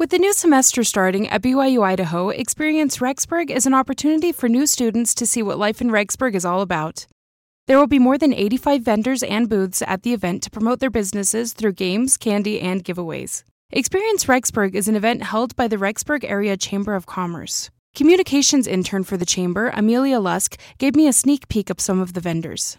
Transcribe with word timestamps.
With 0.00 0.08
the 0.08 0.18
new 0.18 0.32
semester 0.32 0.82
starting 0.82 1.28
at 1.28 1.42
BYU 1.42 1.84
Idaho, 1.84 2.30
Experience 2.30 3.02
Rexburg 3.02 3.50
is 3.50 3.66
an 3.66 3.74
opportunity 3.74 4.32
for 4.32 4.48
new 4.48 4.66
students 4.66 5.12
to 5.12 5.26
see 5.26 5.42
what 5.42 5.58
life 5.58 5.82
in 5.82 5.90
Rexburg 5.90 6.34
is 6.34 6.46
all 6.46 6.62
about. 6.62 7.06
There 7.66 7.76
will 7.76 7.86
be 7.86 7.98
more 7.98 8.16
than 8.16 8.32
85 8.32 8.80
vendors 8.80 9.22
and 9.22 9.46
booths 9.46 9.82
at 9.82 10.02
the 10.02 10.14
event 10.14 10.42
to 10.44 10.50
promote 10.50 10.80
their 10.80 10.88
businesses 10.88 11.52
through 11.52 11.74
games, 11.74 12.16
candy, 12.16 12.62
and 12.62 12.82
giveaways. 12.82 13.42
Experience 13.72 14.24
Rexburg 14.24 14.74
is 14.74 14.88
an 14.88 14.96
event 14.96 15.22
held 15.22 15.54
by 15.54 15.68
the 15.68 15.76
Rexburg 15.76 16.24
Area 16.24 16.56
Chamber 16.56 16.94
of 16.94 17.04
Commerce. 17.04 17.68
Communications 17.94 18.66
intern 18.66 19.04
for 19.04 19.18
the 19.18 19.26
Chamber, 19.26 19.68
Amelia 19.74 20.18
Lusk, 20.18 20.58
gave 20.78 20.96
me 20.96 21.08
a 21.08 21.12
sneak 21.12 21.46
peek 21.48 21.68
of 21.68 21.78
some 21.78 22.00
of 22.00 22.14
the 22.14 22.22
vendors. 22.22 22.78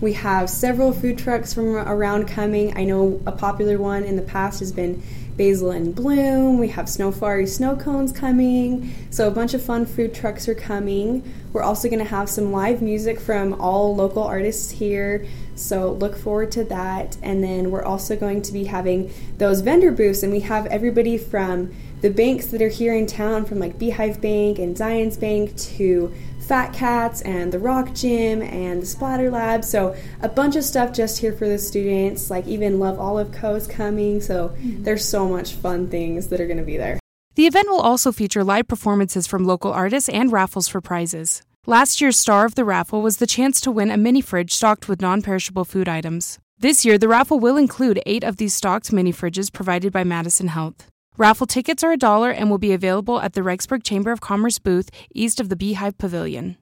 We 0.00 0.12
have 0.12 0.48
several 0.48 0.92
food 0.92 1.18
trucks 1.18 1.52
from 1.52 1.74
around 1.74 2.28
coming. 2.28 2.76
I 2.76 2.84
know 2.84 3.20
a 3.26 3.32
popular 3.32 3.78
one 3.78 4.04
in 4.04 4.14
the 4.16 4.22
past 4.22 4.60
has 4.60 4.70
been 4.70 5.02
Basil 5.36 5.70
and 5.70 5.94
Bloom. 5.94 6.58
We 6.58 6.68
have 6.68 6.88
Snowflurry 6.88 7.46
snow 7.46 7.76
cones 7.76 8.12
coming. 8.12 8.94
So 9.10 9.26
a 9.26 9.30
bunch 9.30 9.54
of 9.54 9.62
fun 9.62 9.86
food 9.86 10.14
trucks 10.14 10.48
are 10.48 10.54
coming. 10.54 11.22
We're 11.52 11.62
also 11.62 11.88
going 11.88 12.00
to 12.00 12.10
have 12.10 12.28
some 12.28 12.52
live 12.52 12.82
music 12.82 13.18
from 13.18 13.60
all 13.60 13.94
local 13.94 14.22
artists 14.22 14.70
here. 14.70 15.26
So 15.54 15.92
look 15.92 16.16
forward 16.16 16.52
to 16.52 16.64
that. 16.64 17.16
And 17.22 17.42
then 17.42 17.70
we're 17.70 17.84
also 17.84 18.16
going 18.16 18.42
to 18.42 18.52
be 18.52 18.64
having 18.64 19.12
those 19.38 19.60
vendor 19.60 19.90
booths, 19.90 20.22
and 20.22 20.32
we 20.32 20.40
have 20.40 20.66
everybody 20.66 21.18
from 21.18 21.74
the 22.00 22.10
banks 22.10 22.46
that 22.46 22.62
are 22.62 22.68
here 22.68 22.94
in 22.94 23.06
town, 23.06 23.44
from 23.44 23.58
like 23.58 23.78
Beehive 23.78 24.20
Bank 24.20 24.58
and 24.58 24.76
Zions 24.76 25.18
Bank 25.18 25.56
to 25.56 26.12
Fat 26.48 26.72
Cats 26.72 27.20
and 27.22 27.52
the 27.52 27.58
Rock 27.58 27.94
Gym 27.94 28.40
and 28.40 28.80
the 28.80 28.86
Splatter 28.86 29.30
Lab. 29.30 29.62
So 29.62 29.94
a 30.22 30.30
bunch 30.30 30.56
of 30.56 30.64
stuff 30.64 30.94
just 30.94 31.18
here 31.18 31.34
for 31.34 31.46
the 31.46 31.58
students. 31.58 32.30
Like 32.30 32.46
even 32.46 32.80
Love 32.80 32.98
Olive 32.98 33.30
Co. 33.32 33.54
is 33.54 33.66
coming. 33.66 34.22
So 34.22 34.48
mm-hmm. 34.48 34.82
there's 34.82 35.04
so 35.04 35.28
much 35.28 35.52
fun 35.52 35.88
things 35.88 36.28
that 36.28 36.40
are 36.40 36.46
going 36.46 36.58
to 36.58 36.64
be 36.64 36.78
there. 36.78 36.98
The 37.34 37.46
event 37.46 37.68
will 37.68 37.80
also 37.80 38.12
feature 38.12 38.42
live 38.42 38.66
performances 38.66 39.26
from 39.26 39.44
local 39.44 39.72
artists 39.72 40.08
and 40.08 40.32
raffles 40.32 40.68
for 40.68 40.80
prizes. 40.80 41.42
Last 41.66 42.00
year's 42.00 42.16
star 42.16 42.46
of 42.46 42.54
the 42.54 42.64
raffle 42.64 43.02
was 43.02 43.18
the 43.18 43.26
chance 43.26 43.60
to 43.60 43.70
win 43.70 43.90
a 43.90 43.98
mini 43.98 44.22
fridge 44.22 44.54
stocked 44.54 44.88
with 44.88 45.02
non 45.02 45.20
perishable 45.20 45.66
food 45.66 45.86
items. 45.86 46.38
This 46.58 46.84
year, 46.84 46.96
the 46.96 47.08
raffle 47.08 47.38
will 47.38 47.58
include 47.58 48.02
eight 48.06 48.24
of 48.24 48.38
these 48.38 48.54
stocked 48.54 48.90
mini 48.90 49.12
fridges 49.12 49.52
provided 49.52 49.92
by 49.92 50.02
Madison 50.02 50.48
Health. 50.48 50.88
Raffle 51.18 51.48
tickets 51.48 51.82
are 51.82 51.90
a 51.90 51.96
dollar 51.96 52.30
and 52.30 52.48
will 52.48 52.58
be 52.58 52.72
available 52.72 53.20
at 53.20 53.32
the 53.32 53.40
Rexburg 53.40 53.82
Chamber 53.82 54.12
of 54.12 54.20
Commerce 54.20 54.60
booth 54.60 54.88
east 55.12 55.40
of 55.40 55.48
the 55.48 55.56
Beehive 55.56 55.98
Pavilion. 55.98 56.56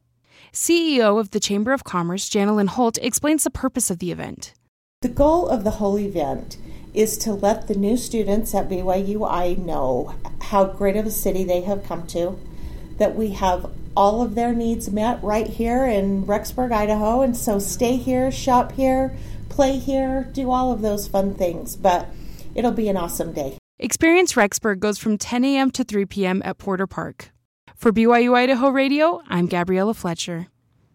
CEO 0.51 1.21
of 1.21 1.33
the 1.33 1.41
Chamber 1.41 1.75
of 1.75 1.85
Commerce, 1.85 2.31
Janelyn 2.31 2.69
Holt, 2.69 2.97
explains 3.03 3.45
the 3.45 3.51
purpose 3.51 3.91
of 3.91 3.99
the 3.99 4.11
event. 4.11 4.55
The 5.03 5.11
goal 5.11 5.47
of 5.47 5.63
the 5.63 5.73
whole 5.73 5.99
event 5.99 6.57
is 6.95 7.19
to 7.19 7.35
let 7.35 7.69
the 7.69 7.75
new 7.75 7.99
students 7.99 8.55
at 8.55 8.71
BYUI 8.71 9.59
know 9.59 10.15
how 10.41 10.65
great 10.65 10.97
of 10.97 11.05
a 11.05 11.11
city 11.11 11.45
they 11.45 11.61
have 11.61 11.85
come 11.85 12.07
to, 12.07 12.39
that 12.97 13.15
we 13.15 13.33
have 13.33 13.71
all 13.95 14.23
of 14.23 14.37
their 14.37 14.55
needs 14.55 14.91
met 14.91 15.23
right 15.23 15.49
here 15.49 15.85
in 15.85 16.25
Rexburg, 16.25 16.73
Idaho, 16.73 17.21
and 17.21 17.37
so 17.37 17.59
stay 17.59 17.97
here, 17.97 18.33
shop 18.33 18.73
here, 18.73 19.15
play 19.51 19.79
here, 19.79 20.31
do 20.33 20.51
all 20.51 20.73
of 20.73 20.81
those 20.81 21.07
fun 21.07 21.35
things. 21.35 21.77
But 21.77 22.09
it'll 22.55 22.73
be 22.73 22.89
an 22.89 22.97
awesome 22.97 23.35
day. 23.35 23.59
Experience 23.79 24.33
Rexburg 24.33 24.79
goes 24.79 24.97
from 24.99 25.19
10 25.19 25.45
a.m. 25.45 25.71
to 25.73 25.85
3 25.85 26.07
p.m. 26.07 26.41
at 26.47 26.57
Porter 26.57 26.87
Park. 26.87 27.31
For 27.75 27.93
BYU 27.93 28.35
Idaho 28.35 28.71
Radio, 28.71 29.21
I'm 29.29 29.47
Gabriella 29.47 29.93
Fletcher. 29.93 30.47